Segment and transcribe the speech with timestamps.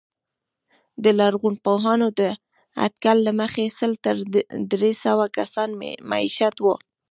[1.03, 2.21] د لرغونپوهانو د
[2.85, 4.15] اټکل له مخې سل تر
[4.73, 5.69] درې سوه کسان
[6.11, 6.75] مېشت وو